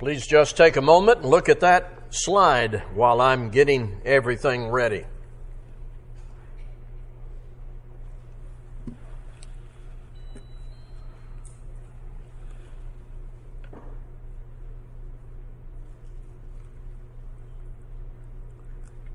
Please 0.00 0.26
just 0.26 0.56
take 0.56 0.76
a 0.76 0.80
moment 0.80 1.18
and 1.18 1.28
look 1.28 1.50
at 1.50 1.60
that 1.60 1.92
slide 2.08 2.82
while 2.94 3.20
I'm 3.20 3.50
getting 3.50 4.00
everything 4.02 4.70
ready. 4.70 5.04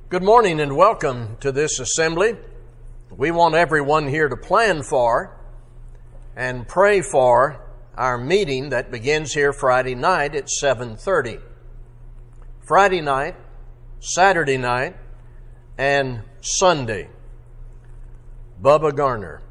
Good 0.09 0.21
morning 0.21 0.59
and 0.59 0.77
welcome 0.77 1.37
to 1.39 1.51
this 1.51 1.79
assembly. 1.79 2.35
We 3.09 3.31
want 3.31 3.55
everyone 3.55 4.07
here 4.07 4.29
to 4.29 4.37
plan 4.37 4.83
for 4.83 5.35
and 6.35 6.67
pray 6.67 7.01
for 7.01 7.64
our 7.97 8.17
meeting 8.17 8.69
that 8.69 8.91
begins 8.91 9.33
here 9.33 9.53
Friday 9.53 9.95
night 9.95 10.35
at 10.35 10.49
7:30. 10.49 11.39
Friday 12.61 13.01
night, 13.01 13.35
Saturday 13.99 14.57
night, 14.57 14.95
and 15.77 16.21
Sunday. 16.41 17.09
Bubba 18.61 18.95
Garner. 18.95 19.41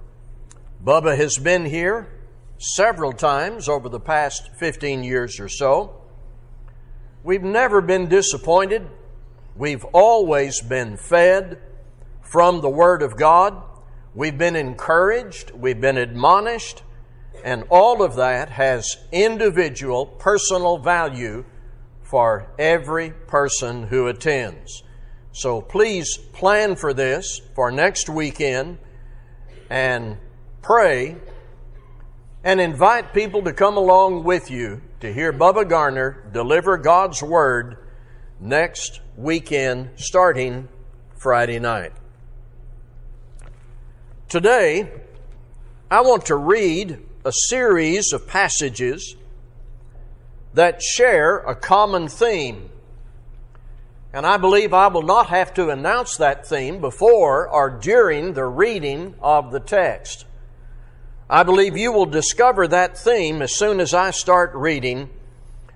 Bubba 0.83 1.17
has 1.17 1.39
been 1.39 1.65
here 1.65 2.09
several 2.59 3.13
times 3.13 3.69
over 3.69 3.89
the 3.89 4.01
past 4.01 4.51
15 4.59 5.05
years 5.05 5.41
or 5.41 5.49
so. 5.49 6.01
We've 7.23 7.43
never 7.43 7.81
been 7.81 8.09
disappointed. 8.09 8.89
We've 9.57 9.85
always 9.93 10.61
been 10.61 10.97
fed 10.97 11.59
from 12.21 12.61
the 12.61 12.69
Word 12.69 13.03
of 13.03 13.17
God. 13.17 13.63
We've 14.15 14.37
been 14.37 14.57
encouraged. 14.57 15.53
We've 15.53 15.81
been 15.81 15.97
admonished. 15.97 16.83
And 17.43 17.65
all 17.71 18.03
of 18.03 18.17
that 18.17 18.51
has 18.51 18.97
individual, 19.13 20.07
personal 20.07 20.79
value 20.79 21.45
for 22.03 22.47
every 22.59 23.11
person 23.11 23.85
who 23.85 24.07
attends. 24.07 24.83
So 25.33 25.61
please 25.61 26.17
plan 26.17 26.77
for 26.77 26.95
this 26.95 27.41
for 27.55 27.73
next 27.73 28.09
weekend 28.09 28.79
and 29.69 30.19
pray 30.63 31.17
and 32.45 32.61
invite 32.61 33.13
people 33.13 33.43
to 33.43 33.53
come 33.53 33.77
along 33.77 34.23
with 34.23 34.51
you 34.51 34.83
to 35.01 35.13
hear 35.13 35.33
Bubba 35.33 35.69
Garner 35.69 36.31
deliver 36.33 36.77
God's 36.77 37.23
Word 37.23 37.79
next 38.39 39.01
weekend 39.17 39.91
starting 39.97 40.69
Friday 41.17 41.59
night. 41.59 41.93
Today, 44.29 44.91
I 45.91 46.03
want 46.03 46.27
to 46.27 46.37
read 46.37 47.03
a 47.25 47.33
series 47.33 48.13
of 48.13 48.27
passages 48.27 49.17
that 50.53 50.83
share 50.83 51.39
a 51.39 51.55
common 51.55 52.07
theme. 52.07 52.69
And 54.13 54.27
I 54.27 54.37
believe 54.37 54.73
I 54.73 54.89
will 54.89 55.03
not 55.03 55.29
have 55.29 55.55
to 55.55 55.71
announce 55.71 56.19
that 56.19 56.47
theme 56.47 56.81
before 56.81 57.49
or 57.49 57.71
during 57.71 58.35
the 58.35 58.45
reading 58.45 59.15
of 59.21 59.51
the 59.51 59.61
text. 59.61 60.27
I 61.29 61.43
believe 61.43 61.77
you 61.77 61.91
will 61.91 62.07
discover 62.07 62.69
that 62.69 62.99
theme 62.99 63.41
as 63.41 63.57
soon 63.57 63.81
as 63.81 63.95
I 63.95 64.11
start 64.11 64.55
reading, 64.55 65.09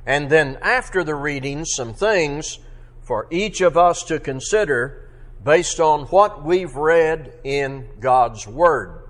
and 0.04 0.28
then 0.28 0.58
after 0.60 1.02
the 1.02 1.14
reading, 1.14 1.64
some 1.64 1.94
things 1.94 2.58
for 3.02 3.26
each 3.30 3.62
of 3.62 3.78
us 3.78 4.02
to 4.04 4.20
consider 4.20 5.08
based 5.42 5.80
on 5.80 6.02
what 6.06 6.44
we've 6.44 6.76
read 6.76 7.32
in 7.42 7.88
God's 7.98 8.46
Word. 8.46 9.07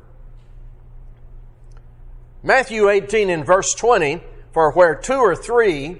Matthew 2.42 2.88
18 2.88 3.30
and 3.30 3.44
verse 3.44 3.74
20, 3.74 4.22
for 4.52 4.72
where 4.72 4.94
two 4.94 5.18
or 5.18 5.34
three 5.34 5.98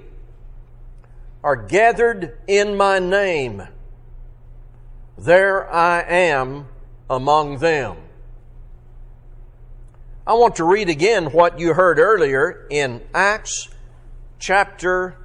are 1.43 1.57
gathered 1.57 2.39
in 2.47 2.77
my 2.77 3.01
name, 3.01 3.67
there 5.17 5.69
I 5.73 6.03
am 6.03 6.69
among 7.11 7.59
them. 7.59 7.97
I 10.27 10.35
want 10.35 10.57
to 10.57 10.65
read 10.65 10.89
again 10.89 11.33
what 11.33 11.59
you 11.59 11.75
heard 11.75 11.99
earlier 11.99 12.67
in 12.71 13.03
Acts 13.13 13.69
chapter 14.39 15.17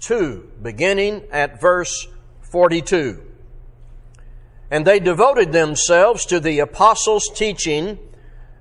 2, 0.00 0.50
beginning 0.60 1.24
at 1.30 1.60
verse 1.60 2.08
42. 2.42 3.22
And 4.70 4.86
they 4.86 5.00
devoted 5.00 5.52
themselves 5.52 6.26
to 6.26 6.40
the 6.40 6.58
apostles' 6.58 7.30
teaching 7.34 7.98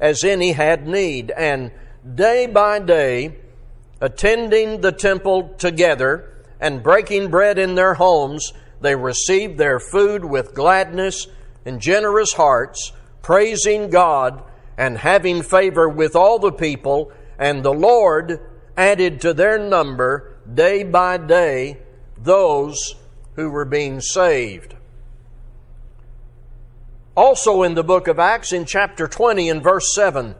as 0.00 0.24
any 0.24 0.52
had 0.52 0.86
need. 0.86 1.30
And 1.30 1.70
day 2.14 2.46
by 2.46 2.78
day, 2.80 3.36
attending 4.00 4.80
the 4.80 4.92
temple 4.92 5.54
together 5.58 6.44
and 6.58 6.82
breaking 6.82 7.30
bread 7.30 7.58
in 7.58 7.74
their 7.74 7.94
homes, 7.94 8.52
they 8.80 8.96
received 8.96 9.58
their 9.58 9.78
food 9.78 10.24
with 10.24 10.54
gladness 10.54 11.26
and 11.64 11.80
generous 11.80 12.32
hearts, 12.32 12.92
praising 13.22 13.90
God 13.90 14.42
and 14.78 14.96
having 14.96 15.42
favor 15.42 15.88
with 15.88 16.16
all 16.16 16.38
the 16.38 16.52
people. 16.52 17.12
And 17.38 17.62
the 17.62 17.72
Lord 17.74 18.40
added 18.76 19.20
to 19.20 19.34
their 19.34 19.58
number 19.58 20.36
day 20.52 20.82
by 20.82 21.18
day 21.18 21.78
those 22.16 22.94
who 23.36 23.50
were 23.50 23.66
being 23.66 24.00
saved. 24.00 24.74
Also 27.20 27.64
in 27.64 27.74
the 27.74 27.84
book 27.84 28.08
of 28.08 28.18
Acts, 28.18 28.50
in 28.50 28.64
chapter 28.64 29.06
20 29.06 29.50
and 29.50 29.62
verse 29.62 29.94
7, 29.94 30.34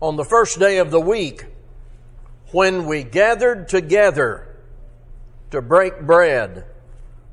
on 0.00 0.16
the 0.16 0.24
first 0.24 0.58
day 0.58 0.78
of 0.78 0.90
the 0.90 1.00
week, 1.00 1.44
when 2.50 2.84
we 2.84 3.04
gathered 3.04 3.68
together 3.68 4.56
to 5.52 5.62
break 5.62 6.00
bread, 6.00 6.64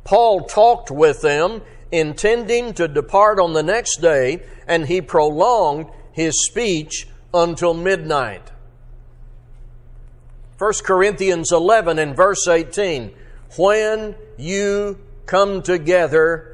Paul 0.04 0.42
talked 0.42 0.92
with 0.92 1.24
them, 1.24 1.64
intending 1.92 2.76
to 2.76 2.88
depart 2.88 3.40
on 3.40 3.54
the 3.54 3.64
next 3.64 4.00
day, 4.00 4.44
and 4.68 4.86
he 4.86 5.02
prolonged 5.02 5.88
his 6.12 6.46
speech 6.46 7.08
until 7.34 7.74
midnight. 7.74 8.52
1 10.60 10.72
Corinthians 10.84 11.52
11 11.52 11.98
and 11.98 12.16
verse 12.16 12.48
18. 12.48 13.12
When 13.58 14.14
you 14.38 15.00
come 15.26 15.64
together 15.64 16.51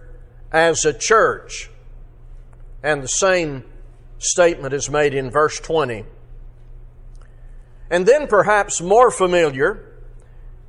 as 0.51 0.85
a 0.85 0.93
church. 0.93 1.69
And 2.83 3.03
the 3.03 3.07
same 3.07 3.63
statement 4.19 4.73
is 4.73 4.89
made 4.89 5.13
in 5.13 5.29
verse 5.29 5.59
20. 5.59 6.05
And 7.89 8.05
then, 8.05 8.27
perhaps 8.27 8.81
more 8.81 9.11
familiar, 9.11 9.83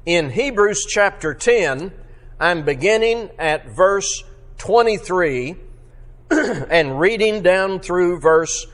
in 0.06 0.30
Hebrews 0.30 0.86
chapter 0.88 1.34
10, 1.34 1.92
I'm 2.40 2.64
beginning 2.64 3.30
at 3.38 3.70
verse 3.74 4.22
23 4.58 5.56
and 6.30 7.00
reading 7.00 7.42
down 7.42 7.80
through 7.80 8.20
verse 8.20 8.66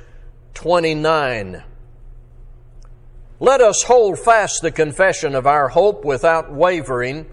29. 0.55 1.63
Let 3.41 3.61
us 3.61 3.83
hold 3.83 4.19
fast 4.19 4.63
the 4.63 4.71
confession 4.71 5.35
of 5.35 5.47
our 5.47 5.69
hope 5.69 6.05
without 6.05 6.53
wavering, 6.53 7.27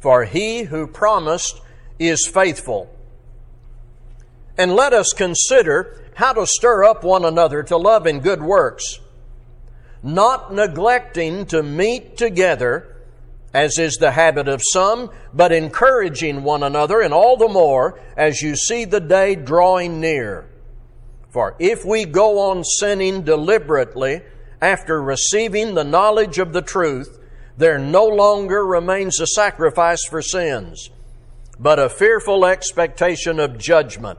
for 0.00 0.24
he 0.24 0.64
who 0.64 0.86
promised 0.86 1.60
is 1.98 2.28
faithful. 2.32 2.94
And 4.58 4.74
let 4.74 4.92
us 4.92 5.12
consider 5.12 5.98
how 6.14 6.34
to 6.34 6.46
stir 6.46 6.84
up 6.84 7.04
one 7.04 7.24
another 7.24 7.62
to 7.64 7.76
love 7.76 8.06
and 8.06 8.22
good 8.22 8.42
works, 8.42 8.98
not 10.02 10.52
neglecting 10.52 11.46
to 11.46 11.62
meet 11.62 12.16
together, 12.16 12.96
as 13.54 13.78
is 13.78 13.96
the 13.96 14.10
habit 14.12 14.48
of 14.48 14.62
some, 14.72 15.10
but 15.32 15.52
encouraging 15.52 16.42
one 16.42 16.62
another, 16.62 17.00
and 17.00 17.14
all 17.14 17.36
the 17.36 17.48
more 17.48 17.98
as 18.16 18.42
you 18.42 18.54
see 18.56 18.84
the 18.84 19.00
day 19.00 19.34
drawing 19.34 20.00
near. 20.00 20.48
For 21.30 21.56
if 21.58 21.84
we 21.84 22.04
go 22.04 22.38
on 22.38 22.62
sinning 22.62 23.22
deliberately 23.22 24.20
after 24.60 25.02
receiving 25.02 25.74
the 25.74 25.84
knowledge 25.84 26.38
of 26.38 26.52
the 26.52 26.62
truth, 26.62 27.18
there 27.56 27.78
no 27.78 28.04
longer 28.06 28.66
remains 28.66 29.18
a 29.18 29.26
sacrifice 29.26 30.04
for 30.04 30.20
sins, 30.20 30.90
but 31.58 31.78
a 31.78 31.88
fearful 31.88 32.44
expectation 32.44 33.40
of 33.40 33.56
judgment 33.56 34.18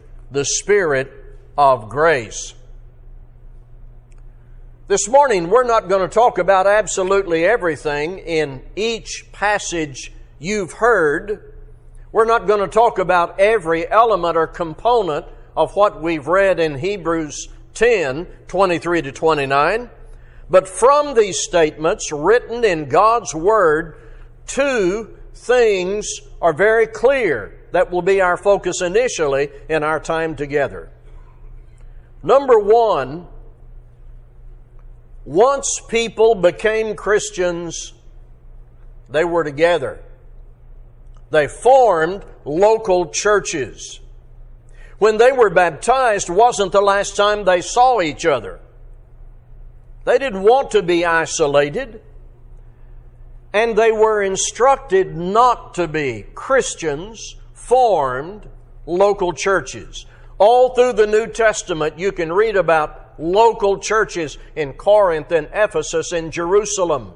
the 0.31 0.45
Spirit 0.45 1.11
of 1.57 1.89
grace? 1.89 2.53
This 4.87 5.07
morning, 5.07 5.49
we're 5.49 5.65
not 5.65 5.89
going 5.89 6.01
to 6.01 6.13
talk 6.13 6.37
about 6.37 6.67
absolutely 6.67 7.45
everything 7.45 8.19
in 8.19 8.61
each 8.75 9.25
passage 9.31 10.11
you've 10.39 10.73
heard. 10.73 11.53
We're 12.11 12.25
not 12.25 12.47
going 12.47 12.61
to 12.61 12.67
talk 12.67 12.97
about 12.97 13.39
every 13.39 13.89
element 13.89 14.37
or 14.37 14.47
component 14.47 15.25
of 15.55 15.75
what 15.75 16.01
we've 16.01 16.27
read 16.27 16.59
in 16.59 16.77
Hebrews 16.79 17.49
10 17.73 18.25
23 18.47 19.01
to 19.03 19.11
29. 19.11 19.89
But 20.49 20.67
from 20.67 21.13
these 21.13 21.39
statements 21.39 22.11
written 22.11 22.65
in 22.65 22.89
God's 22.89 23.33
Word, 23.33 23.95
two 24.45 25.17
things 25.33 26.07
are 26.41 26.53
very 26.53 26.87
clear 26.87 27.60
that 27.71 27.91
will 27.91 28.01
be 28.01 28.21
our 28.21 28.37
focus 28.37 28.81
initially 28.81 29.49
in 29.69 29.83
our 29.83 29.99
time 29.99 30.35
together. 30.35 30.89
Number 32.23 32.59
one, 32.59 33.27
once 35.25 35.81
people 35.87 36.35
became 36.35 36.95
Christians, 36.95 37.93
they 39.09 39.23
were 39.23 39.43
together. 39.43 40.01
They 41.29 41.47
formed 41.47 42.25
local 42.43 43.07
churches. 43.07 43.99
When 44.99 45.17
they 45.17 45.31
were 45.31 45.49
baptized 45.49 46.29
wasn't 46.29 46.71
the 46.71 46.81
last 46.81 47.15
time 47.15 47.45
they 47.45 47.61
saw 47.61 48.01
each 48.01 48.25
other. 48.25 48.59
They 50.05 50.17
didn't 50.17 50.43
want 50.43 50.71
to 50.71 50.83
be 50.83 51.05
isolated. 51.05 52.01
And 53.53 53.77
they 53.77 53.91
were 53.91 54.21
instructed 54.21 55.15
not 55.15 55.73
to 55.75 55.87
be. 55.87 56.25
Christians 56.33 57.35
formed 57.71 58.49
local 58.85 59.31
churches. 59.31 60.05
All 60.37 60.75
through 60.75 60.91
the 60.91 61.07
New 61.07 61.25
Testament, 61.25 61.97
you 61.97 62.11
can 62.11 62.33
read 62.33 62.57
about 62.57 63.13
local 63.17 63.79
churches 63.79 64.37
in 64.57 64.73
Corinth 64.73 65.31
and 65.31 65.47
Ephesus 65.53 66.11
and 66.11 66.33
Jerusalem, 66.33 67.13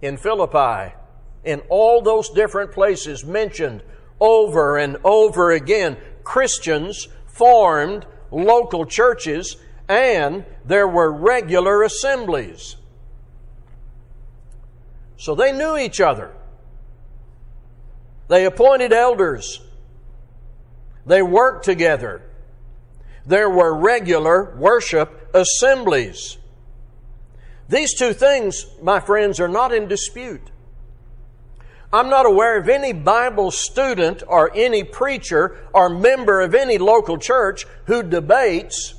in 0.00 0.16
Philippi, 0.16 0.94
in 1.42 1.60
all 1.68 2.02
those 2.02 2.30
different 2.30 2.70
places 2.70 3.24
mentioned 3.24 3.82
over 4.20 4.76
and 4.76 4.96
over 5.02 5.50
again. 5.50 5.96
Christians 6.22 7.08
formed 7.26 8.06
local 8.30 8.84
churches 8.86 9.56
and 9.88 10.44
there 10.64 10.86
were 10.86 11.10
regular 11.10 11.82
assemblies. 11.82 12.76
So 15.16 15.34
they 15.34 15.50
knew 15.50 15.76
each 15.76 16.00
other. 16.00 16.30
They 18.30 18.46
appointed 18.46 18.94
elders. 18.94 19.60
They 21.04 21.20
worked 21.20 21.66
together 21.66 22.22
there 23.26 23.50
were 23.50 23.74
regular 23.74 24.56
worship 24.56 25.30
assemblies. 25.34 26.38
These 27.68 27.94
two 27.96 28.12
things, 28.12 28.66
my 28.82 29.00
friends, 29.00 29.38
are 29.38 29.48
not 29.48 29.72
in 29.72 29.86
dispute. 29.86 30.50
I'm 31.92 32.08
not 32.08 32.26
aware 32.26 32.56
of 32.58 32.68
any 32.68 32.92
Bible 32.92 33.50
student 33.50 34.22
or 34.26 34.50
any 34.54 34.84
preacher 34.84 35.56
or 35.72 35.88
member 35.88 36.40
of 36.40 36.54
any 36.54 36.78
local 36.78 37.18
church 37.18 37.66
who 37.86 38.02
debates 38.02 38.94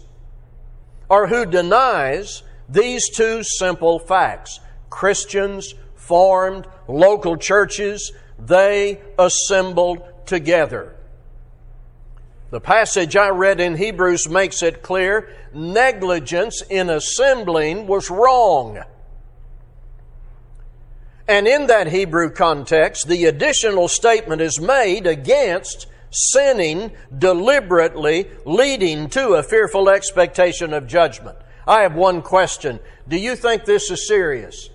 or 1.10 1.28
who 1.28 1.46
denies 1.46 2.44
these 2.70 3.10
two 3.10 3.44
simple 3.44 4.00
facts. 4.00 4.60
Christians 4.90 5.74
formed 5.96 6.68
local 6.88 7.38
churches, 7.38 8.12
they 8.46 9.00
assembled 9.18 10.04
together. 10.26 10.96
The 12.52 12.60
passage 12.60 13.16
I 13.16 13.30
read 13.30 13.62
in 13.62 13.78
Hebrews 13.78 14.28
makes 14.28 14.62
it 14.62 14.82
clear 14.82 15.30
negligence 15.54 16.62
in 16.70 16.90
assembling 16.90 17.88
was 17.88 18.10
wrong. 18.10 18.84
And 21.28 21.48
in 21.48 21.68
that 21.68 21.88
Hebrew 21.88 22.30
context, 22.30 23.08
the 23.08 23.26
additional 23.26 23.88
statement 23.88 24.42
is 24.42 24.60
made 24.60 25.08
against 25.08 25.88
sinning 26.10 26.92
deliberately, 27.18 28.30
leading 28.46 29.10
to 29.12 29.36
a 29.36 29.44
fearful 29.44 29.90
expectation 29.90 30.74
of 30.74 30.88
judgment. 30.88 31.38
I 31.66 31.84
have 31.84 31.96
one 31.96 32.22
question. 32.22 32.80
Do 33.08 33.16
you 33.16 33.38
think 33.38 33.64
this 33.64 33.90
is 33.90 34.08
serious? 34.08 34.70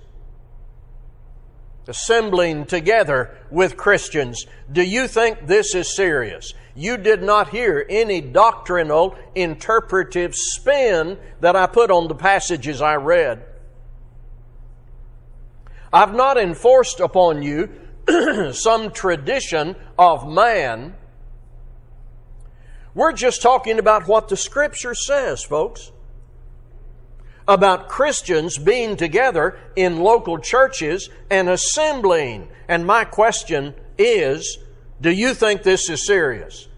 Assembling 1.88 2.66
together 2.66 3.36
with 3.50 3.76
Christians. 3.76 4.46
Do 4.70 4.82
you 4.82 5.06
think 5.06 5.46
this 5.46 5.74
is 5.74 5.94
serious? 5.94 6.52
you 6.76 6.98
did 6.98 7.22
not 7.22 7.48
hear 7.48 7.84
any 7.88 8.20
doctrinal 8.20 9.16
interpretive 9.34 10.34
spin 10.34 11.18
that 11.40 11.56
I 11.56 11.66
put 11.66 11.90
on 11.90 12.06
the 12.06 12.14
passages 12.14 12.82
I 12.82 12.96
read. 12.96 13.44
I've 15.92 16.14
not 16.14 16.36
enforced 16.36 17.00
upon 17.00 17.42
you 17.42 17.70
some 18.52 18.90
tradition 18.90 19.74
of 19.98 20.28
man. 20.28 20.94
We're 22.94 23.12
just 23.12 23.40
talking 23.40 23.78
about 23.78 24.06
what 24.06 24.28
the 24.28 24.36
Scripture 24.36 24.94
says, 24.94 25.42
folks. 25.42 25.92
About 27.48 27.88
Christians 27.88 28.58
being 28.58 28.96
together 28.96 29.58
in 29.76 30.00
local 30.00 30.38
churches 30.38 31.08
and 31.30 31.48
assembling. 31.48 32.48
And 32.68 32.86
my 32.86 33.04
question 33.04 33.74
is 33.98 34.58
do 35.00 35.10
you 35.10 35.34
think 35.34 35.62
this 35.62 35.90
is 35.90 36.06
serious? 36.06 36.68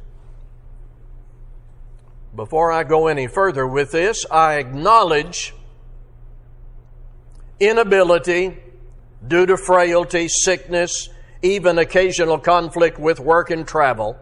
Before 2.34 2.70
I 2.70 2.84
go 2.84 3.06
any 3.06 3.26
further 3.26 3.66
with 3.66 3.92
this, 3.92 4.26
I 4.30 4.54
acknowledge 4.54 5.54
inability 7.60 8.58
due 9.26 9.46
to 9.46 9.56
frailty, 9.56 10.28
sickness, 10.28 11.08
even 11.42 11.78
occasional 11.78 12.38
conflict 12.38 12.98
with 12.98 13.20
work 13.20 13.50
and 13.50 13.66
travel. 13.66 14.16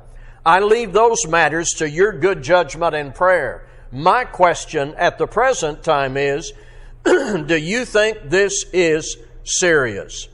I 0.45 0.61
leave 0.61 0.93
those 0.93 1.27
matters 1.27 1.71
to 1.79 1.89
your 1.89 2.13
good 2.13 2.43
judgment 2.43 2.95
and 2.95 3.15
prayer. 3.15 3.67
My 3.93 4.25
question 4.25 4.95
at 4.97 5.19
the 5.19 5.27
present 5.27 5.83
time 5.83 6.17
is 6.17 6.53
Do 7.05 7.57
you 7.57 7.85
think 7.85 8.31
this 8.31 8.65
is 8.73 9.17
serious? 9.45 10.29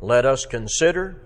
Let 0.00 0.24
us 0.24 0.46
consider 0.46 1.20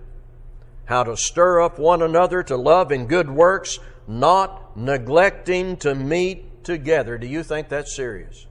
how 0.85 1.03
to 1.03 1.15
stir 1.15 1.61
up 1.61 1.77
one 1.77 2.01
another 2.01 2.43
to 2.43 2.57
love 2.57 2.91
and 2.91 3.07
good 3.07 3.29
works, 3.29 3.79
not 4.07 4.75
neglecting 4.75 5.77
to 5.77 5.95
meet 5.95 6.63
together. 6.63 7.17
Do 7.17 7.27
you 7.27 7.43
think 7.43 7.69
that's 7.69 7.95
serious? 7.95 8.47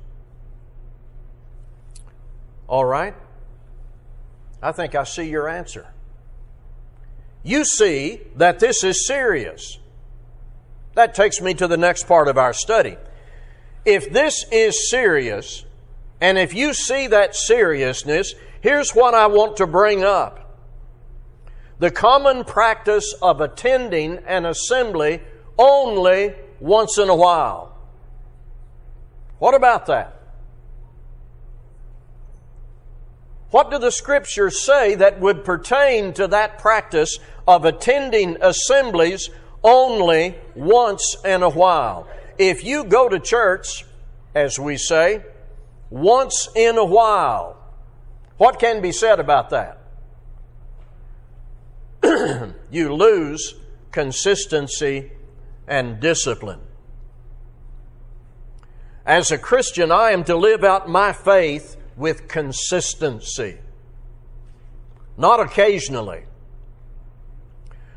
All 2.68 2.84
right. 2.84 3.14
I 4.62 4.72
think 4.72 4.94
I 4.94 5.04
see 5.04 5.28
your 5.28 5.48
answer. 5.48 5.88
You 7.42 7.64
see 7.64 8.20
that 8.36 8.58
this 8.60 8.84
is 8.84 9.06
serious. 9.06 9.78
That 11.00 11.14
takes 11.14 11.40
me 11.40 11.54
to 11.54 11.66
the 11.66 11.78
next 11.78 12.06
part 12.06 12.28
of 12.28 12.36
our 12.36 12.52
study. 12.52 12.98
If 13.86 14.12
this 14.12 14.44
is 14.52 14.90
serious, 14.90 15.64
and 16.20 16.36
if 16.36 16.52
you 16.52 16.74
see 16.74 17.06
that 17.06 17.34
seriousness, 17.34 18.34
here's 18.60 18.90
what 18.90 19.14
I 19.14 19.26
want 19.28 19.56
to 19.56 19.66
bring 19.66 20.04
up 20.04 20.60
the 21.78 21.90
common 21.90 22.44
practice 22.44 23.14
of 23.22 23.40
attending 23.40 24.18
an 24.26 24.44
assembly 24.44 25.22
only 25.58 26.34
once 26.60 26.98
in 26.98 27.08
a 27.08 27.16
while. 27.16 27.74
What 29.38 29.54
about 29.54 29.86
that? 29.86 30.20
What 33.50 33.70
do 33.70 33.78
the 33.78 33.90
scriptures 33.90 34.60
say 34.60 34.96
that 34.96 35.18
would 35.18 35.46
pertain 35.46 36.12
to 36.12 36.28
that 36.28 36.58
practice 36.58 37.18
of 37.48 37.64
attending 37.64 38.36
assemblies 38.42 39.30
only 39.62 40.36
once 40.54 41.16
in 41.24 41.42
a 41.42 41.48
while? 41.48 42.08
If 42.38 42.64
you 42.64 42.84
go 42.84 43.08
to 43.08 43.18
church, 43.18 43.84
as 44.34 44.58
we 44.58 44.76
say, 44.76 45.22
once 45.90 46.48
in 46.54 46.78
a 46.78 46.84
while, 46.84 47.56
what 48.36 48.58
can 48.58 48.80
be 48.80 48.92
said 48.92 49.20
about 49.20 49.50
that? 49.50 49.78
you 52.70 52.94
lose 52.94 53.54
consistency 53.92 55.10
and 55.66 56.00
discipline. 56.00 56.60
As 59.04 59.30
a 59.30 59.38
Christian, 59.38 59.90
I 59.90 60.10
am 60.10 60.24
to 60.24 60.36
live 60.36 60.62
out 60.62 60.88
my 60.88 61.12
faith 61.12 61.76
with 61.96 62.28
consistency. 62.28 63.58
not 65.16 65.38
occasionally. 65.40 66.24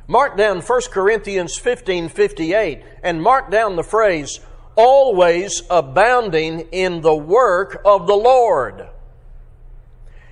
Mark 0.07 0.38
down 0.38 0.62
1 0.62 0.81
Corinthians 0.91 1.57
15 1.57 2.10
58 2.10 2.83
and 3.03 3.22
mark 3.22 3.50
down 3.50 3.75
the 3.75 3.83
phrase, 3.83 4.39
always 4.75 5.62
abounding 5.69 6.62
in 6.72 7.01
the 7.01 7.15
work 7.15 7.81
of 7.86 8.07
the 8.07 8.15
Lord. 8.15 8.88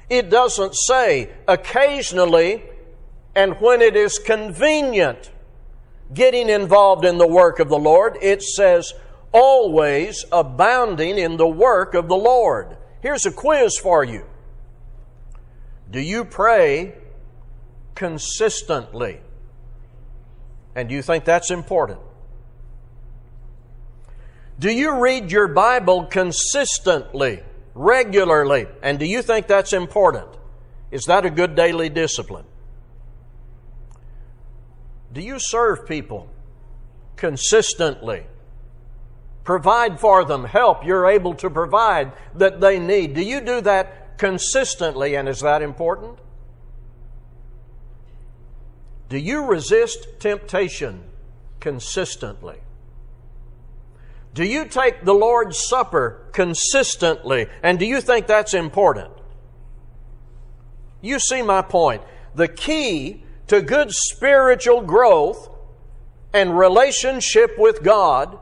It 0.10 0.30
doesn't 0.30 0.74
say 0.75 1.32
occasionally 1.48 2.63
and 3.34 3.54
when 3.62 3.82
it 3.82 3.96
is 3.96 4.20
convenient 4.20 5.32
getting 6.13 6.50
involved 6.50 7.06
in 7.06 7.18
the 7.18 7.28
work 7.28 7.60
of 7.60 7.70
the 7.70 7.80
Lord. 7.80 8.18
It 8.22 8.44
says 8.44 8.94
always 9.32 10.25
abounding 10.32 11.18
in 11.18 11.38
the 11.38 11.48
work 11.48 11.94
of 11.94 12.10
the 12.10 12.16
Lord. 12.16 12.75
Here's 13.01 13.25
a 13.25 13.32
quiz 13.32 13.78
for 13.78 14.04
you. 14.04 14.25
Do 15.90 16.00
you 16.00 16.25
pray 16.25 16.96
consistently? 17.96 19.22
And 20.75 20.90
do 20.90 20.96
you 20.96 21.01
think 21.01 21.25
that's 21.25 21.51
important? 21.51 22.00
Do 24.60 24.72
you 24.72 25.00
read 25.00 25.32
your 25.32 25.48
Bible 25.48 26.06
consistently, 26.06 27.42
regularly? 27.74 28.68
And 28.84 29.00
do 29.00 29.06
you 29.06 29.22
think 29.22 29.48
that's 29.48 29.74
important? 29.74 30.28
Is 30.92 31.06
that 31.06 31.25
a 31.25 31.30
good 31.30 31.56
daily 31.56 31.90
discipline? 31.90 32.46
Do 35.12 35.22
you 35.22 35.38
serve 35.40 35.88
people 35.88 36.30
consistently? 37.16 38.25
Provide 39.44 40.00
for 40.00 40.24
them 40.24 40.46
help 40.46 40.86
you're 40.86 41.08
able 41.08 41.34
to 41.36 41.50
provide 41.50 42.13
that 42.36 42.62
they 42.62 42.80
need. 42.80 43.16
Do 43.16 43.24
you 43.24 43.42
do 43.42 43.62
that 43.62 44.20
consistently, 44.20 45.16
and 45.16 45.28
is 45.28 45.42
that 45.42 45.62
important? 45.62 46.20
Do 49.12 49.18
you 49.18 49.44
resist 49.44 50.08
temptation 50.22 51.03
consistently? 51.60 52.56
Do 54.34 54.46
you 54.46 54.63
take 54.63 55.03
the 55.03 55.13
Lord's 55.13 55.68
Supper 55.68 56.30
consistently? 56.32 57.48
And 57.62 57.77
do 57.77 57.86
you 57.86 58.00
think 58.00 58.25
that's 58.25 58.53
important? 58.53 59.12
You 61.01 61.20
see 61.20 61.41
my 61.41 61.62
point. 61.62 62.03
The 62.36 62.48
key 62.48 63.25
to 63.48 63.62
good 63.62 63.91
spiritual 63.91 64.80
growth 64.80 65.50
and 66.32 66.58
relationship 66.58 67.58
with 67.58 67.84
God 67.84 68.39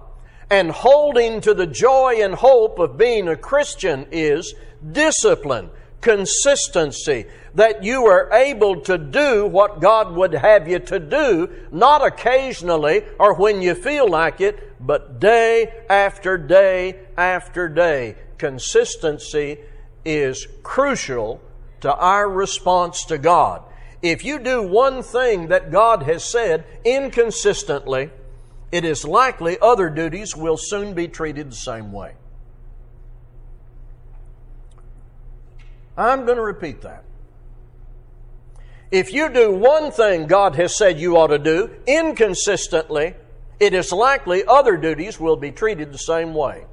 and 0.51 0.69
holding 0.69 1.41
to 1.41 1.55
the 1.55 1.65
joy 1.65 2.21
and 2.21 2.35
hope 2.35 2.77
of 2.77 2.95
being 2.95 3.27
a 3.27 3.35
Christian 3.35 4.05
is 4.11 4.53
discipline, 4.91 5.71
consistency, 5.99 7.25
that 7.59 7.83
you 7.83 8.05
are 8.05 8.31
able 8.31 8.79
to 8.79 8.97
do 8.97 9.45
what 9.45 9.81
God 9.81 10.15
would 10.15 10.33
have 10.33 10.69
you 10.69 10.79
to 10.79 10.97
do, 10.97 11.49
not 11.73 12.01
occasionally 12.01 13.03
or 13.19 13.33
when 13.33 13.61
you 13.61 13.75
feel 13.75 14.09
like 14.09 14.39
it, 14.39 14.77
but 14.79 15.19
day 15.19 15.83
after 15.89 16.37
day 16.37 17.01
after 17.17 17.67
day. 17.67 18.15
Consistency 18.37 19.57
is 20.05 20.47
crucial 20.63 21.41
to 21.81 21.93
our 21.93 22.29
response 22.29 23.03
to 23.03 23.17
God. 23.17 23.61
If 24.01 24.23
you 24.23 24.39
do 24.39 24.63
one 24.63 25.03
thing 25.03 25.49
that 25.49 25.69
God 25.69 26.03
has 26.03 26.23
said 26.23 26.63
inconsistently, 26.85 28.09
it 28.71 28.85
is 28.85 29.03
likely 29.03 29.57
other 29.61 29.89
duties 29.89 30.33
will 30.33 30.55
soon 30.55 30.93
be 30.93 31.09
treated 31.09 31.51
the 31.51 31.57
same 31.57 31.91
way. 31.91 32.13
I'm 35.97 36.23
going 36.23 36.37
to 36.37 36.41
repeat 36.41 36.83
that. 36.83 37.03
If 38.91 39.13
you 39.13 39.29
do 39.29 39.51
one 39.51 39.91
thing 39.91 40.25
God 40.25 40.55
has 40.55 40.75
said 40.75 40.99
you 40.99 41.17
ought 41.17 41.27
to 41.27 41.37
do 41.37 41.69
inconsistently, 41.85 43.13
it 43.59 43.73
is 43.73 43.91
likely 43.91 44.43
other 44.45 44.77
duties 44.77 45.19
will 45.19 45.35
be 45.35 45.51
treated 45.51 45.91
the 45.91 45.99
same 45.99 46.33
way. 46.33 46.65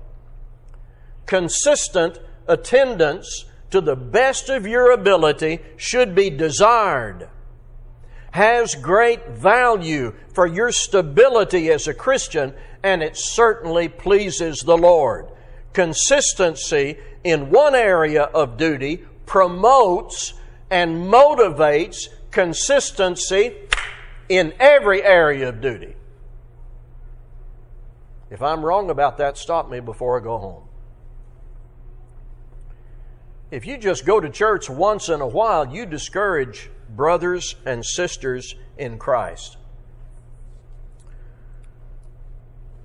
Consistent 1.27 2.19
attendance 2.47 3.45
to 3.71 3.81
the 3.81 3.97
best 3.97 4.49
of 4.49 4.67
your 4.67 4.93
ability 4.93 5.59
should 5.77 6.15
be 6.15 6.31
desired, 6.31 7.29
has 8.31 8.75
great 8.77 9.29
value 9.29 10.15
for 10.33 10.47
your 10.47 10.71
stability 10.71 11.71
as 11.71 11.87
a 11.87 11.95
Christian, 11.95 12.55
and 12.83 13.03
it 13.03 13.17
certainly 13.17 13.89
pleases 13.89 14.61
the 14.61 14.77
Lord. 14.79 15.27
Consistency 15.73 16.97
in 17.25 17.51
one 17.51 17.75
area 17.75 18.23
of 18.23 18.57
duty 18.57 19.05
promotes 19.27 20.33
and 20.71 21.07
motivates 21.07 22.09
consistency 22.31 23.55
in 24.29 24.53
every 24.59 25.03
area 25.03 25.49
of 25.49 25.61
duty. 25.61 25.95
If 28.31 28.43
I'm 28.43 28.65
wrong 28.65 28.91
about 28.91 29.19
that, 29.19 29.39
stop 29.39 29.71
me 29.71 29.81
before 29.81 30.21
I 30.21 30.25
go 30.25 30.39
home. 30.39 30.63
If 33.51 33.65
you 33.65 33.79
just 33.79 34.05
go 34.05 34.21
to 34.21 34.29
church 34.29 34.69
once 34.69 35.09
in 35.09 35.21
a 35.21 35.27
while, 35.27 35.73
you 35.73 35.87
discourage 35.87 36.69
brothers 36.91 37.55
and 37.65 37.85
sisters 37.85 38.55
in 38.77 38.99
Christ. 38.99 39.57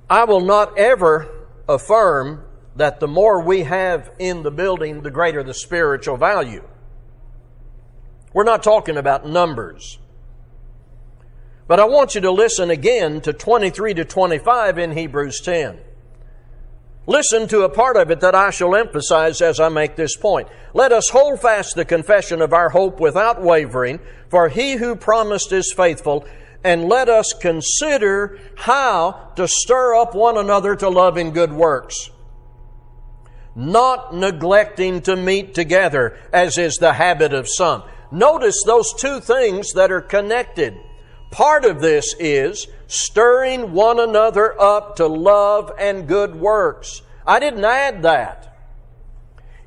I 0.10 0.26
will 0.26 0.42
not 0.42 0.78
ever 0.78 1.48
affirm 1.68 2.44
that 2.76 3.00
the 3.00 3.08
more 3.08 3.42
we 3.42 3.64
have 3.64 4.12
in 4.20 4.44
the 4.44 4.52
building, 4.52 5.02
the 5.02 5.12
greater 5.12 5.42
the 5.42 5.54
spiritual 5.54 6.18
value. 6.18 6.68
We're 8.34 8.44
not 8.44 8.64
talking 8.64 8.98
about 8.98 9.28
numbers. 9.28 10.00
But 11.68 11.80
I 11.80 11.86
want 11.86 12.16
you 12.16 12.22
to 12.22 12.32
listen 12.32 12.70
again 12.70 13.22
to 13.22 13.34
23 13.34 13.94
to 13.96 14.06
25 14.06 14.78
in 14.78 14.92
Hebrews 14.92 15.42
10. 15.42 15.80
Listen 17.08 17.48
to 17.48 17.64
a 17.64 17.70
part 17.70 17.98
of 17.98 18.12
it 18.12 18.20
that 18.20 18.36
I 18.36 18.52
shall 18.52 18.76
emphasize 18.76 19.42
as 19.42 19.60
I 19.60 19.70
make 19.70 19.96
this 19.96 20.16
point. 20.16 20.48
Let 20.74 20.92
us 20.92 21.10
hold 21.10 21.42
fast 21.42 21.76
the 21.76 21.86
confession 21.86 22.42
of 22.42 22.54
our 22.54 22.70
hope 22.70 23.00
without 23.00 23.42
wavering, 23.42 24.00
for 24.30 24.50
he 24.50 24.74
who 24.74 24.96
promised 24.96 25.52
is 25.52 25.74
faithful, 25.74 26.26
and 26.64 26.88
let 26.88 27.10
us 27.10 27.34
consider 27.34 28.40
how 28.56 29.32
to 29.36 29.48
stir 29.48 29.96
up 29.96 30.14
one 30.14 30.38
another 30.38 30.76
to 30.76 30.90
love 30.90 31.18
and 31.18 31.34
good 31.34 31.52
works. 31.52 32.12
Not 33.56 34.14
neglecting 34.14 35.02
to 35.02 35.16
meet 35.16 35.54
together, 35.54 36.18
as 36.32 36.58
is 36.58 36.76
the 36.76 36.94
habit 36.94 37.34
of 37.34 37.48
some 37.50 37.84
Notice 38.12 38.62
those 38.66 38.94
two 38.94 39.20
things 39.20 39.72
that 39.74 39.92
are 39.92 40.02
connected. 40.02 40.78
Part 41.32 41.64
of 41.64 41.80
this 41.80 42.14
is 42.20 42.68
stirring 42.88 43.72
one 43.72 44.00
another 44.00 44.60
up 44.62 44.98
to 44.98 45.08
love 45.08 45.72
and 45.80 46.08
good 46.08 46.36
works. 46.36 47.02
I 47.26 47.40
didn't 47.40 47.64
add 47.64 48.04
that. 48.04 48.58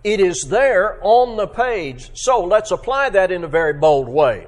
It 0.02 0.20
is 0.20 0.48
there 0.50 0.98
on 1.02 1.38
the 1.38 1.46
page. 1.46 2.10
So 2.12 2.44
let's 2.44 2.70
apply 2.70 3.10
that 3.10 3.32
in 3.32 3.42
a 3.42 3.48
very 3.48 3.72
bold 3.72 4.08
way. 4.08 4.46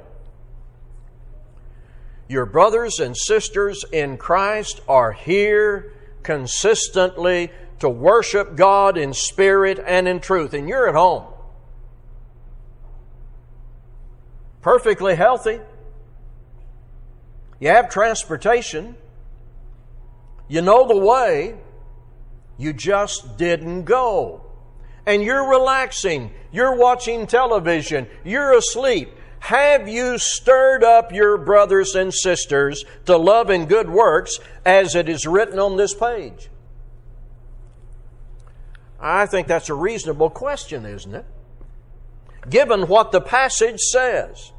Your 2.29 2.45
brothers 2.45 2.99
and 2.99 3.17
sisters 3.17 3.85
in 3.93 4.19
Christ 4.19 4.81
are 4.87 5.12
here 5.12 5.95
consistently 6.23 7.50
to 7.79 7.88
worship 7.88 8.57
God 8.57 8.99
in 8.99 9.15
spirit 9.15 9.79
and 9.79 10.07
in 10.09 10.21
truth, 10.21 10.53
and 10.53 10.69
you're 10.69 10.88
at 10.88 10.95
home. 10.95 11.25
Perfectly 14.67 15.15
healthy. 15.15 15.61
You 17.61 17.69
have 17.69 17.89
transportation. 17.89 18.97
You 20.49 20.61
know 20.61 20.89
the 20.89 20.97
way. 20.97 21.55
You 22.59 22.73
just 22.73 23.39
didn't 23.39 23.85
go. 23.85 24.45
And 25.07 25.23
you're 25.23 25.49
relaxing. 25.49 26.33
You're 26.51 26.75
watching 26.75 27.29
television. 27.29 28.09
You're 28.25 28.59
asleep. 28.59 29.11
Have 29.39 29.87
you 29.87 30.19
stirred 30.19 30.83
up 30.83 31.13
your 31.13 31.39
brothers 31.39 31.95
and 31.95 32.13
sisters 32.13 32.85
to 33.05 33.17
love 33.17 33.51
and 33.51 33.69
good 33.69 33.89
works 33.89 34.41
as 34.65 34.97
it 34.97 35.09
is 35.09 35.29
written 35.29 35.61
on 35.61 35.77
this 35.77 35.95
page? 35.95 36.49
I 38.99 39.27
think 39.27 39.47
that's 39.47 39.69
a 39.69 39.75
reasonable 39.75 40.31
question, 40.31 40.85
isn't 40.85 41.15
it? 41.15 41.25
Given 42.51 42.89
what 42.89 43.13
the 43.13 43.21
passage 43.21 43.79
says. 43.79 44.51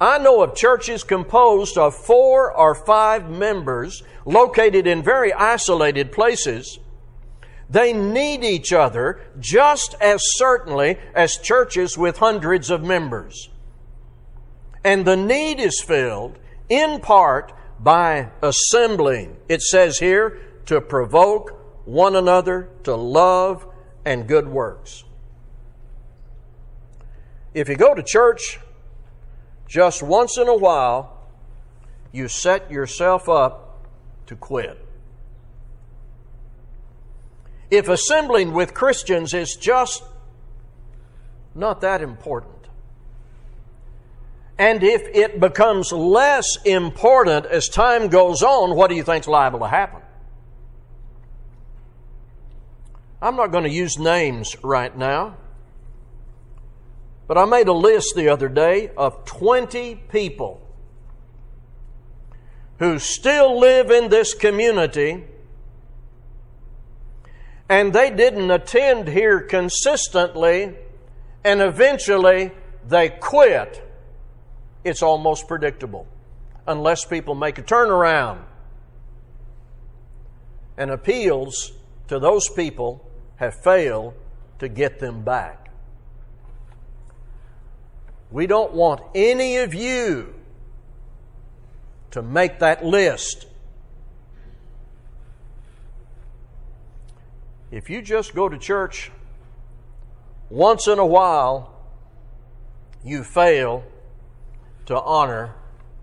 I 0.00 0.18
know 0.18 0.42
of 0.42 0.54
churches 0.54 1.04
composed 1.04 1.78
of 1.78 1.94
four 1.94 2.52
or 2.52 2.74
five 2.74 3.30
members 3.30 4.02
located 4.24 4.86
in 4.86 5.02
very 5.02 5.32
isolated 5.32 6.12
places. 6.12 6.78
They 7.70 7.92
need 7.92 8.44
each 8.44 8.72
other 8.72 9.20
just 9.38 9.94
as 10.00 10.20
certainly 10.36 10.98
as 11.14 11.38
churches 11.38 11.96
with 11.96 12.18
hundreds 12.18 12.70
of 12.70 12.82
members. 12.82 13.50
And 14.84 15.04
the 15.04 15.16
need 15.16 15.60
is 15.60 15.80
filled 15.80 16.38
in 16.68 17.00
part 17.00 17.52
by 17.80 18.30
assembling. 18.42 19.36
It 19.48 19.62
says 19.62 19.98
here 19.98 20.40
to 20.66 20.80
provoke 20.80 21.58
one 21.84 22.16
another 22.16 22.68
to 22.84 22.94
love 22.94 23.66
and 24.04 24.26
good 24.26 24.48
works. 24.48 25.04
If 27.54 27.68
you 27.68 27.76
go 27.76 27.94
to 27.94 28.02
church 28.02 28.58
just 29.66 30.02
once 30.02 30.38
in 30.38 30.48
a 30.48 30.56
while, 30.56 31.26
you 32.12 32.28
set 32.28 32.70
yourself 32.70 33.28
up 33.28 33.86
to 34.26 34.36
quit. 34.36 34.80
If 37.70 37.88
assembling 37.88 38.52
with 38.52 38.74
Christians 38.74 39.34
is 39.34 39.56
just 39.56 40.04
not 41.54 41.80
that 41.80 42.02
important, 42.02 42.54
and 44.58 44.82
if 44.84 45.02
it 45.12 45.40
becomes 45.40 45.90
less 45.90 46.46
important 46.64 47.46
as 47.46 47.68
time 47.68 48.08
goes 48.08 48.42
on, 48.42 48.76
what 48.76 48.88
do 48.88 48.94
you 48.94 49.02
think 49.02 49.24
is 49.24 49.28
liable 49.28 49.58
to 49.60 49.68
happen? 49.68 50.00
I'm 53.20 53.36
not 53.36 53.48
going 53.48 53.64
to 53.64 53.70
use 53.70 53.98
names 53.98 54.54
right 54.62 54.96
now, 54.96 55.36
but 57.26 57.38
I 57.38 57.44
made 57.44 57.68
a 57.68 57.72
list 57.72 58.14
the 58.16 58.28
other 58.28 58.48
day 58.48 58.90
of 58.96 59.24
20 59.24 59.96
people 60.10 60.60
who 62.78 62.98
still 62.98 63.58
live 63.58 63.90
in 63.90 64.10
this 64.10 64.34
community 64.34 65.24
and 67.68 67.92
they 67.92 68.10
didn't 68.10 68.50
attend 68.50 69.08
here 69.08 69.40
consistently 69.40 70.74
and 71.44 71.60
eventually 71.60 72.52
they 72.86 73.08
quit 73.08 73.82
it's 74.84 75.02
almost 75.02 75.48
predictable 75.48 76.06
unless 76.66 77.04
people 77.04 77.34
make 77.34 77.58
a 77.58 77.62
turnaround. 77.62 78.42
And 80.76 80.90
appeals 80.90 81.72
to 82.08 82.18
those 82.18 82.48
people 82.48 83.08
have 83.36 83.54
failed 83.62 84.14
to 84.58 84.68
get 84.68 84.98
them 84.98 85.22
back. 85.22 85.63
We 88.34 88.48
don't 88.48 88.74
want 88.74 89.00
any 89.14 89.58
of 89.58 89.74
you 89.74 90.34
to 92.10 92.20
make 92.20 92.58
that 92.58 92.84
list. 92.84 93.46
If 97.70 97.88
you 97.88 98.02
just 98.02 98.34
go 98.34 98.48
to 98.48 98.58
church 98.58 99.12
once 100.50 100.88
in 100.88 100.98
a 100.98 101.06
while, 101.06 101.80
you 103.04 103.22
fail 103.22 103.84
to 104.86 105.00
honor 105.00 105.54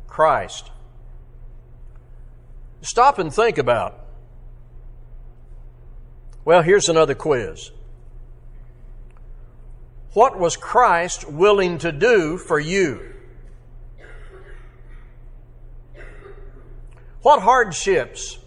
Christ. 0.07 0.71
Stop 2.81 3.19
and 3.19 3.33
think 3.33 3.57
about. 3.57 4.05
Well, 6.45 6.61
here's 6.61 6.87
another 6.87 7.13
quiz. 7.13 7.71
What 10.13 10.37
was 10.37 10.57
Christ 10.57 11.29
willing 11.29 11.77
to 11.79 11.91
do 11.91 12.37
for 12.37 12.59
you? 12.59 13.13
What 17.21 17.43
hardships, 17.43 18.39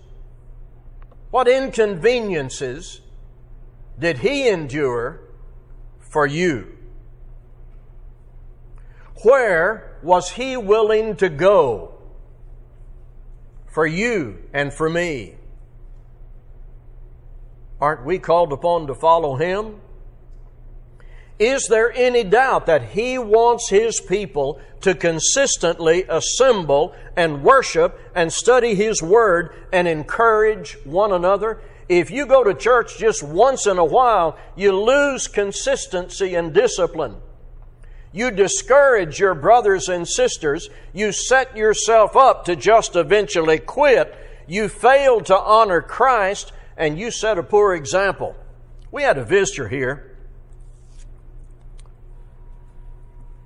what 1.31 1.49
inconveniences 1.49 3.01
did 3.99 4.19
he 4.19 4.49
endure 4.49 5.21
for 6.01 6.27
you? 6.27 6.77
Where 9.23 9.99
was 10.03 10.33
he 10.33 10.57
willing 10.57 11.17
to 11.17 11.29
go 11.29 11.95
for 13.73 13.87
you 13.87 14.39
and 14.53 14.73
for 14.73 14.91
me? 14.91 15.37
Aren't 17.81 18.05
we 18.05 18.19
called 18.19 18.53
upon 18.53 18.87
to 18.89 18.95
follow 18.95 19.37
him? 19.37 19.81
Is 21.39 21.67
there 21.67 21.93
any 21.93 22.23
doubt 22.23 22.67
that 22.67 22.91
he 22.91 23.19
wants 23.19 23.69
his 23.69 24.01
people 24.01 24.61
to 24.83 24.95
consistently 24.95 26.05
assemble 26.09 26.95
and 27.17 27.43
worship 27.43 27.99
and 28.15 28.33
study 28.33 28.75
his 28.75 29.03
word 29.03 29.51
and 29.73 29.89
encourage 29.89 30.77
one 30.85 31.13
another? 31.13 31.61
If 31.89 32.11
you 32.11 32.27
go 32.27 32.45
to 32.45 32.55
church 32.55 32.99
just 32.99 33.23
once 33.23 33.67
in 33.67 33.79
a 33.79 33.85
while, 33.85 34.39
you 34.55 34.73
lose 34.81 35.27
consistency 35.27 36.37
and 36.37 36.55
discipline. 36.55 37.17
You 38.13 38.31
discourage 38.31 39.19
your 39.19 39.35
brothers 39.35 39.89
and 39.89 40.07
sisters. 40.07 40.71
You 40.93 41.11
set 41.11 41.57
yourself 41.57 42.17
up 42.17 42.45
to 42.45 42.55
just 42.55 42.95
eventually 42.95 43.59
quit. 43.59 44.17
You 44.47 44.69
fail 44.69 45.21
to 45.23 45.37
honor 45.37 45.83
Christ 45.83 46.53
and 46.77 46.97
you 46.97 47.11
set 47.11 47.39
a 47.39 47.43
poor 47.43 47.75
example. 47.75 48.37
We 48.93 49.03
had 49.03 49.19
a 49.19 49.25
visitor 49.25 49.69
here 49.69 50.14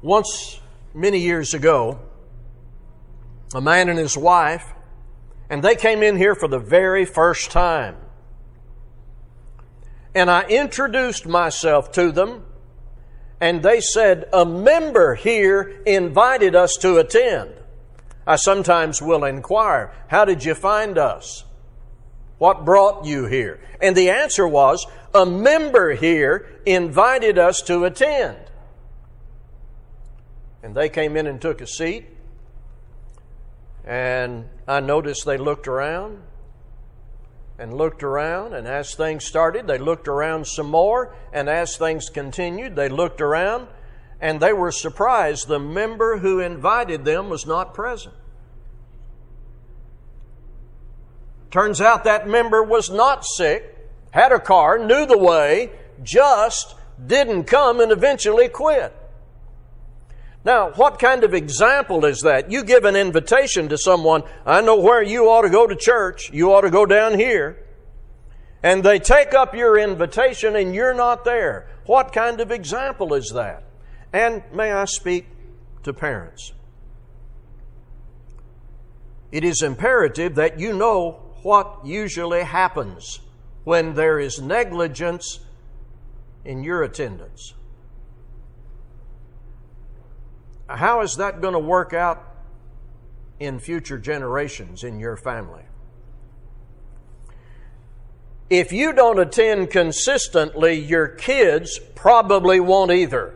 once, 0.03 0.61
many 0.95 1.19
years 1.19 1.55
ago, 1.55 2.01
a 3.55 3.61
man 3.61 3.89
and 3.89 3.99
his 3.99 4.17
wife, 4.17 4.73
and 5.51 5.63
they 5.63 5.77
came 5.77 6.03
in 6.03 6.17
here 6.17 6.35
for 6.35 6.49
the 6.49 6.59
very 6.59 7.05
first 7.05 7.51
time. 7.51 7.97
And 10.15 10.31
I 10.31 10.43
introduced 10.45 11.27
myself 11.27 11.93
to 11.93 12.13
them 12.13 12.45
and 13.41 13.63
they 13.63 13.81
said, 13.81 14.29
A 14.33 14.45
member 14.45 15.15
here 15.15 15.81
invited 15.87 16.55
us 16.55 16.77
to 16.81 16.97
attend. 16.97 17.55
I 18.27 18.37
sometimes 18.37 19.01
will 19.01 19.25
inquire, 19.25 19.93
How 20.09 20.25
did 20.25 20.45
you 20.45 20.55
find 20.55 20.99
us? 20.99 21.45
What 22.39 22.65
brought 22.65 23.05
you 23.05 23.27
here? 23.27 23.61
And 23.81 23.97
the 23.97 24.11
answer 24.11 24.47
was, 24.47 24.87
A 25.15 25.25
member 25.25 25.95
here 25.95 26.61
invited 26.67 27.39
us 27.39 27.61
to 27.63 27.85
attend. 27.85 28.39
And 30.63 30.75
they 30.75 30.89
came 30.89 31.17
in 31.17 31.27
and 31.27 31.41
took 31.41 31.61
a 31.61 31.67
seat. 31.67 32.07
And 33.85 34.49
I 34.67 34.81
noticed 34.81 35.25
they 35.25 35.39
looked 35.39 35.69
around 35.69 36.23
and 37.59 37.73
looked 37.73 38.03
around. 38.03 38.55
And 38.55 38.67
as 38.67 38.95
things 38.95 39.25
started, 39.25 39.67
they 39.67 39.79
looked 39.79 40.09
around 40.09 40.47
some 40.47 40.67
more. 40.67 41.15
And 41.33 41.49
as 41.49 41.77
things 41.77 42.09
continued, 42.09 42.77
they 42.77 42.89
looked 42.89 43.21
around 43.21 43.69
and 44.21 44.41
they 44.41 44.53
were 44.53 44.73
surprised 44.73 45.47
the 45.47 45.61
member 45.61 46.19
who 46.19 46.41
invited 46.41 47.05
them 47.05 47.29
was 47.29 47.47
not 47.47 47.73
present. 47.73 48.15
Turns 51.51 51.81
out 51.81 52.05
that 52.05 52.29
member 52.29 52.63
was 52.63 52.91
not 52.91 53.25
sick, 53.25 53.75
had 54.11 54.33
a 54.33 54.41
car, 54.41 54.79
knew 54.79 55.07
the 55.07 55.17
way, 55.17 55.71
just 56.03 56.75
didn't 57.07 57.45
come 57.45 57.81
and 57.81 57.91
eventually 57.93 58.49
quit. 58.49 58.95
Now, 60.45 60.71
what 60.71 60.99
kind 60.99 61.25
of 61.25 61.35
example 61.35 62.05
is 62.05 62.21
that? 62.21 62.51
You 62.51 62.65
give 62.65 62.85
an 62.85 62.97
invitation 62.97 63.69
to 63.69 63.79
someone, 63.79 64.23
I 64.47 64.61
know 64.61 64.79
where 64.79 65.03
you 65.03 65.29
ought 65.29 65.43
to 65.43 65.51
go 65.51 65.67
to 65.67 65.77
church, 65.77 66.31
you 66.33 66.53
ought 66.53 66.63
to 66.63 66.71
go 66.71 66.87
down 66.87 67.19
here. 67.19 67.65
And 68.63 68.83
they 68.83 68.99
take 68.99 69.35
up 69.35 69.55
your 69.55 69.79
invitation 69.79 70.57
and 70.57 70.75
you're 70.75 70.95
not 70.95 71.25
there. 71.25 71.69
What 71.87 72.13
kind 72.13 72.41
of 72.41 72.51
example 72.51 73.15
is 73.15 73.31
that? 73.35 73.65
And 74.13 74.43
may 74.53 74.73
I 74.73 74.85
speak 74.85 75.27
to 75.85 75.93
parents? 75.93 76.53
It 79.31 79.45
is 79.45 79.63
imperative 79.63 80.37
that 80.37 80.59
you 80.59 80.73
know 80.73 81.35
what 81.43 81.81
usually 81.85 82.43
happens 82.43 83.21
when 83.65 83.95
there 83.95 84.19
is 84.19 84.41
negligence 84.41 85.41
in 86.45 86.63
your 86.63 86.83
attendance. 86.83 87.55
How 90.69 91.01
is 91.01 91.17
that 91.17 91.41
going 91.41 91.55
to 91.55 91.59
work 91.59 91.95
out 91.95 92.25
in 93.41 93.59
future 93.59 93.99
generations 93.99 94.85
in 94.85 95.01
your 95.01 95.17
family? 95.17 95.63
If 98.51 98.73
you 98.73 98.93
don't 98.93 99.19
attend 99.19 99.71
consistently, 99.71 100.75
your 100.75 101.09
kids 101.09 101.79
probably 101.95 102.61
won't 102.61 102.91
either. 102.91 103.35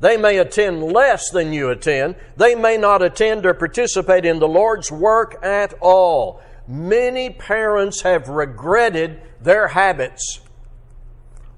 They 0.00 0.16
may 0.16 0.38
attend 0.38 0.82
less 0.82 1.30
than 1.30 1.52
you 1.52 1.68
attend. 1.68 2.16
They 2.36 2.54
may 2.54 2.76
not 2.76 3.02
attend 3.02 3.44
or 3.44 3.54
participate 3.54 4.24
in 4.24 4.38
the 4.38 4.48
Lord's 4.48 4.90
work 4.90 5.44
at 5.44 5.74
all. 5.80 6.40
Many 6.66 7.30
parents 7.30 8.02
have 8.02 8.28
regretted 8.28 9.20
their 9.42 9.68
habits. 9.68 10.40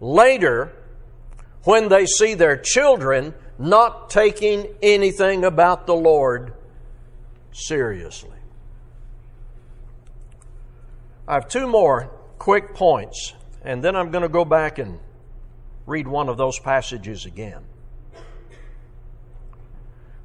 Later, 0.01 0.73
when 1.65 1.89
they 1.89 2.07
see 2.07 2.35
their 2.35 2.57
children 2.57 3.35
not 3.59 4.11
taking 4.11 4.67
anything 4.83 5.45
about 5.45 5.87
the 5.87 5.95
Lord 5.95 6.55
seriously. 7.53 8.31
I 11.29 11.35
have 11.35 11.49
two 11.49 11.67
more 11.67 12.11
quick 12.39 12.75
points, 12.75 13.35
and 13.65 13.83
then 13.83 13.95
I'm 13.95 14.11
going 14.11 14.23
to 14.23 14.29
go 14.29 14.45
back 14.45 14.79
and 14.79 14.99
read 15.87 16.09
one 16.09 16.29
of 16.29 16.37
those 16.37 16.59
passages 16.59 17.27
again. 17.27 17.63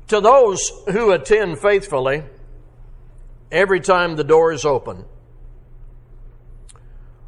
To 0.07 0.21
those 0.21 0.71
who 0.89 1.11
attend 1.11 1.59
faithfully, 1.59 2.23
every 3.51 3.79
time 3.79 4.15
the 4.15 4.23
door 4.23 4.51
is 4.51 4.65
open, 4.65 5.05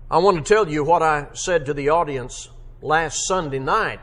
I 0.10 0.18
want 0.18 0.38
to 0.38 0.44
tell 0.44 0.68
you 0.68 0.84
what 0.84 1.04
I 1.04 1.28
said 1.34 1.68
to 1.68 1.74
the 1.74 1.90
audience 1.90 2.50
last 2.82 3.28
Sunday 3.28 3.60
night 3.60 4.00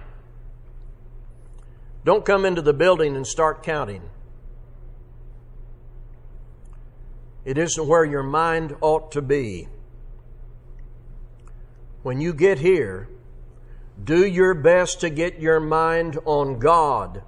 Don't 2.06 2.24
come 2.24 2.44
into 2.44 2.62
the 2.62 2.72
building 2.72 3.16
and 3.16 3.26
start 3.26 3.64
counting. 3.64 4.00
It 7.44 7.58
isn't 7.58 7.84
where 7.84 8.04
your 8.04 8.22
mind 8.22 8.76
ought 8.80 9.10
to 9.12 9.20
be. 9.20 9.66
When 12.04 12.20
you 12.20 12.32
get 12.32 12.60
here, 12.60 13.08
do 14.02 14.24
your 14.24 14.54
best 14.54 15.00
to 15.00 15.10
get 15.10 15.40
your 15.40 15.58
mind 15.58 16.16
on 16.24 16.60
God, 16.60 17.24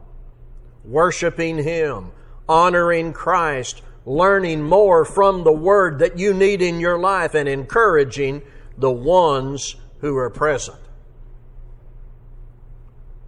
worshiping 0.84 1.58
Him, 1.58 2.12
honoring 2.48 3.12
Christ, 3.12 3.82
learning 4.06 4.62
more 4.62 5.04
from 5.04 5.42
the 5.42 5.50
Word 5.50 5.98
that 5.98 6.20
you 6.20 6.32
need 6.32 6.62
in 6.62 6.78
your 6.78 7.00
life, 7.00 7.34
and 7.34 7.48
encouraging 7.48 8.42
the 8.76 8.92
ones 8.92 9.74
who 10.02 10.16
are 10.16 10.30
present. 10.30 10.78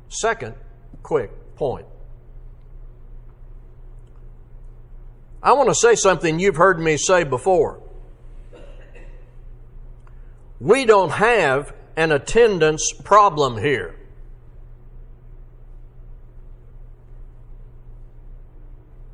Second, 0.08 0.54
quick 1.02 1.39
point. 1.60 1.86
I 5.42 5.52
want 5.52 5.68
to 5.68 5.74
say 5.74 5.94
something 5.94 6.40
you've 6.40 6.56
heard 6.56 6.80
me 6.80 6.96
say 6.96 7.22
before. 7.22 7.82
We 10.58 10.86
don't 10.86 11.10
have 11.10 11.74
an 11.98 12.12
attendance 12.12 12.94
problem 13.04 13.58
here. 13.58 13.94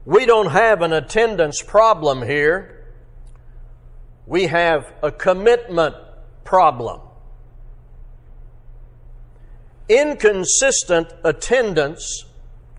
We 0.05 0.25
don't 0.25 0.53
have 0.53 0.83
an 0.83 0.93
attendance 0.93 1.63
problem 1.63 2.23
here. 2.23 2.87
We 4.25 4.47
have 4.47 4.93
a 5.03 5.11
commitment 5.11 5.97
problem. 6.45 7.01
Inconsistent 9.89 11.13
attendance 11.25 12.25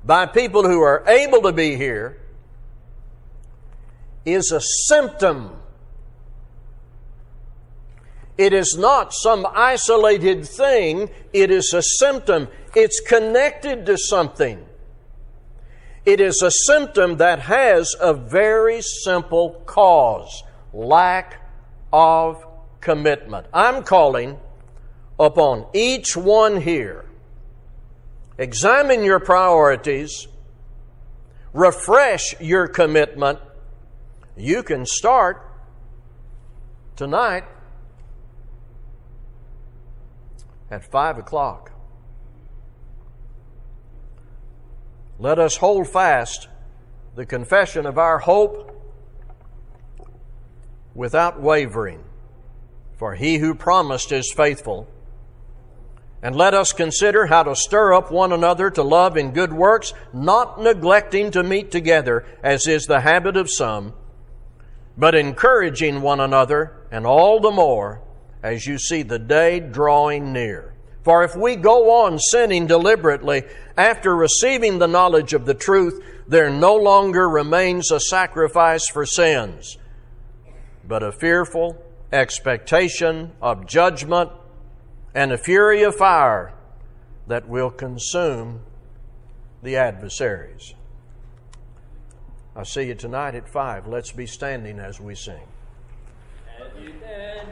by 0.05 0.25
people 0.25 0.63
who 0.63 0.81
are 0.81 1.03
able 1.07 1.41
to 1.41 1.51
be 1.51 1.75
here 1.75 2.21
is 4.25 4.51
a 4.51 4.61
symptom. 4.61 5.51
It 8.37 8.53
is 8.53 8.77
not 8.77 9.13
some 9.13 9.47
isolated 9.53 10.47
thing, 10.47 11.09
it 11.33 11.49
is 11.49 11.73
a 11.73 11.81
symptom. 11.81 12.47
It's 12.75 12.99
connected 12.99 13.85
to 13.87 13.97
something. 13.97 14.63
It 16.05 16.21
is 16.21 16.41
a 16.41 16.51
symptom 16.51 17.17
that 17.17 17.39
has 17.39 17.95
a 17.99 18.13
very 18.13 18.81
simple 18.81 19.61
cause 19.65 20.43
lack 20.71 21.41
of 21.91 22.45
commitment. 22.79 23.47
I'm 23.53 23.83
calling 23.83 24.37
upon 25.19 25.65
each 25.73 26.15
one 26.15 26.61
here. 26.61 27.06
Examine 28.37 29.03
your 29.03 29.19
priorities, 29.19 30.27
refresh 31.53 32.39
your 32.39 32.67
commitment. 32.67 33.39
You 34.35 34.61
can 34.61 34.85
start 34.85 35.41
tonight 36.95 37.45
at 40.69 40.83
5 40.83 41.17
o'clock. 41.17 41.71
Let 45.19 45.39
us 45.39 45.57
hold 45.57 45.87
fast 45.87 46.47
the 47.15 47.25
confession 47.25 47.87
of 47.87 47.97
our 47.97 48.19
hope 48.19 48.71
without 50.93 51.41
wavering, 51.41 52.03
for 52.97 53.15
he 53.15 53.37
who 53.37 53.55
promised 53.55 54.11
is 54.11 54.31
faithful. 54.35 54.87
And 56.21 56.35
let 56.35 56.53
us 56.53 56.71
consider 56.71 57.27
how 57.27 57.43
to 57.43 57.55
stir 57.55 57.93
up 57.93 58.11
one 58.11 58.31
another 58.31 58.71
to 58.71 58.81
love 58.81 59.17
and 59.17 59.33
good 59.33 59.53
works, 59.53 59.93
not 60.11 60.59
neglecting 60.59 61.31
to 61.31 61.43
meet 61.43 61.69
together, 61.71 62.25
as 62.41 62.67
is 62.67 62.85
the 62.85 63.01
habit 63.01 63.37
of 63.37 63.51
some, 63.51 63.93
but 64.97 65.13
encouraging 65.13 66.01
one 66.01 66.19
another, 66.19 66.75
and 66.91 67.05
all 67.05 67.39
the 67.39 67.51
more 67.51 68.01
as 68.41 68.65
you 68.65 68.79
see 68.79 69.03
the 69.03 69.19
day 69.19 69.59
drawing 69.59 70.33
near. 70.33 70.73
For 71.03 71.23
if 71.23 71.35
we 71.35 71.55
go 71.55 72.03
on 72.03 72.19
sinning 72.19 72.67
deliberately 72.67 73.43
after 73.77 74.15
receiving 74.15 74.79
the 74.79 74.87
knowledge 74.87 75.33
of 75.33 75.45
the 75.45 75.53
truth, 75.53 76.03
there 76.27 76.49
no 76.49 76.75
longer 76.75 77.29
remains 77.29 77.91
a 77.91 77.99
sacrifice 77.99 78.89
for 78.89 79.05
sins, 79.05 79.77
but 80.85 81.03
a 81.03 81.11
fearful 81.11 81.81
expectation 82.11 83.31
of 83.41 83.65
judgment 83.65 84.31
and 85.17 85.31
a 85.31 85.37
fury 85.37 85.81
of 85.81 85.95
fire 85.95 86.53
that 87.25 87.49
will 87.49 87.71
consume 87.71 88.61
the 89.63 89.75
adversaries. 89.75 90.75
I'll 92.55 92.63
see 92.63 92.83
you 92.83 92.93
tonight 92.93 93.33
at 93.33 93.49
5. 93.49 93.87
Let's 93.87 94.11
be 94.11 94.27
standing 94.27 94.77
as 94.77 94.99
we 94.99 95.15
sing. 95.15 95.47
You 96.79 96.93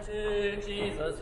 to 0.06 0.62
Jesus 0.62 1.14